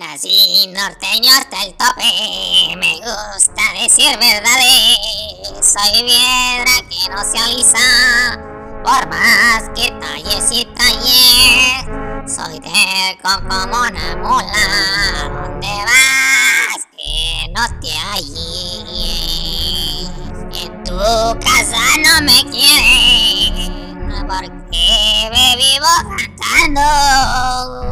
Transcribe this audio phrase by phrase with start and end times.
[0.00, 4.96] Nací norteño hasta el tope, me gusta decir verdades.
[5.60, 7.86] Soy piedra que no se alisa,
[8.82, 11.84] por más que talles y talles.
[12.34, 14.64] Soy terco como una mula,
[15.42, 16.80] ¿dónde vas?
[16.96, 18.88] Que no te halles.
[20.62, 20.96] En tu
[21.44, 23.68] casa no me quieren,
[24.26, 27.89] porque me vivo cantando.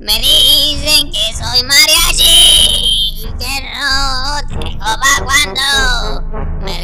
[0.00, 6.22] Me dicen que soy mariachi, que no tengo pa' cuando
[6.62, 6.79] mercate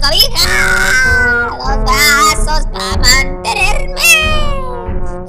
[0.00, 4.12] cobija, los brazos para mantenerme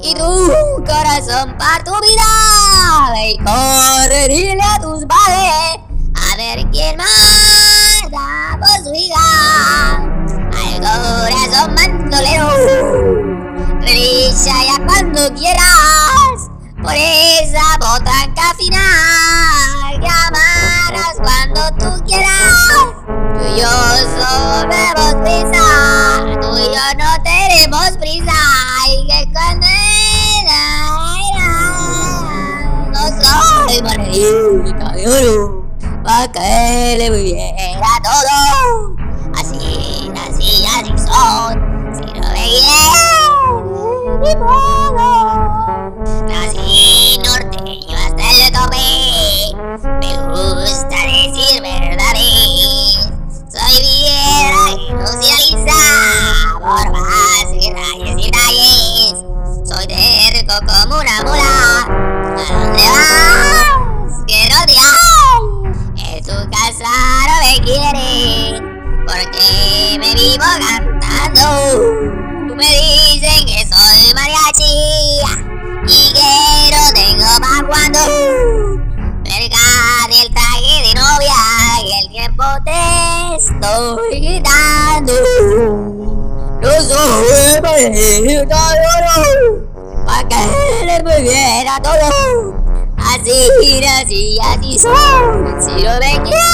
[0.02, 3.10] y tu corazón para tu vida.
[3.12, 5.80] Ve y corre, a tus padres
[6.14, 9.96] a ver quién más da por su hija.
[10.56, 12.48] Al corazón mandolero,
[13.80, 16.50] regresa ya cuando quieras
[16.82, 22.39] por esa botranca final que amarras cuando tú quieras.
[23.60, 23.68] Yo
[24.16, 25.64] somos prisa,
[26.40, 28.38] tú y yo no tenemos prisa.
[28.88, 30.62] Y que condena,
[32.90, 35.68] no soy monedita de oro,
[36.02, 38.96] pa' caerle muy bien a todo.
[39.38, 41.52] Así, así, así son,
[41.94, 43.12] si no me quieres,
[44.22, 45.19] ni modo.
[60.58, 61.86] Como una mula.
[61.86, 64.26] ¿A dónde vas?
[64.26, 64.74] Te hay.
[65.96, 66.92] En tu casa
[67.28, 68.58] no me quieren
[69.06, 69.46] porque
[70.00, 71.46] me vivo cantando.
[72.56, 74.74] Me dicen que soy mariachi
[75.86, 76.34] y que
[76.76, 78.00] no tengo pa' cuando
[79.22, 81.40] Mercade el traje de novia
[81.84, 85.12] y el tiempo te estoy quitando
[86.60, 87.92] No soy pareja
[88.30, 89.69] de oro
[90.06, 92.54] Pa' caerle muy bien a todo
[92.98, 96.50] Así, así, así Si no me quieres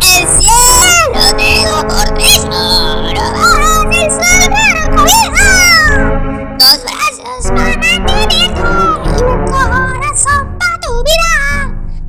[0.00, 4.66] El cielo tengo por tesoro Ahora el sol me
[4.96, 5.50] cobija
[6.58, 8.60] Dos brazos para mantenerte
[9.04, 11.34] Y un corazón para tu vida.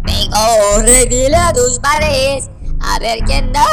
[0.03, 2.49] Ve corre, dile a tus padres
[2.81, 3.65] A ver quién da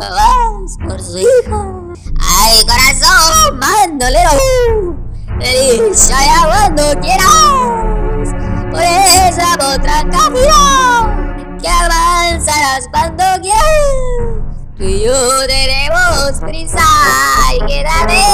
[0.00, 1.81] más por su hijo
[2.22, 4.30] Ay corazón mandolero
[5.40, 7.26] Feliz allá cuando quieras.
[8.70, 14.42] Por esa potranca vida Que avanzarás cuando quieras.
[14.78, 16.84] Tú y yo tenemos prisa
[17.54, 18.31] y quédate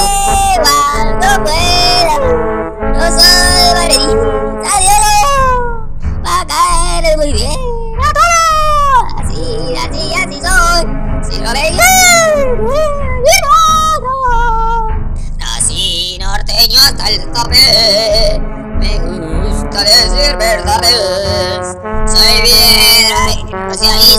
[16.89, 18.41] hasta el tope,
[18.79, 21.77] me gusta decir verdades.
[22.07, 24.17] Soy piedra y que talles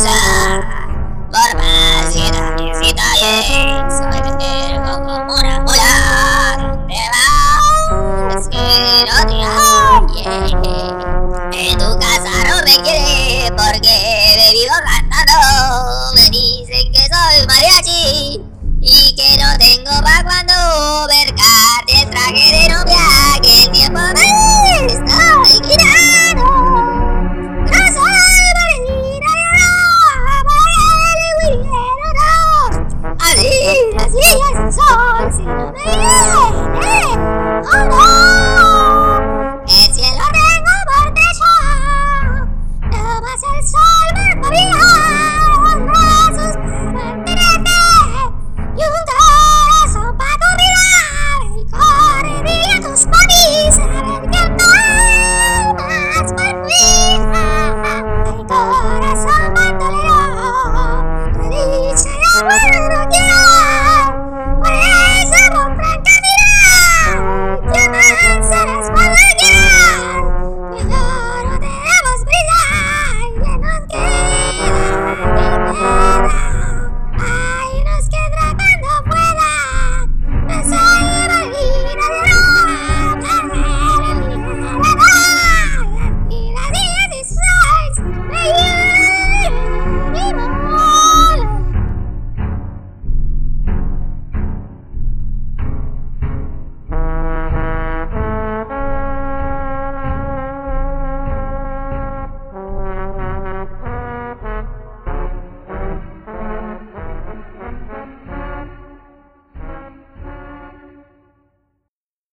[2.80, 3.46] y talles,
[3.98, 5.49] soy terco como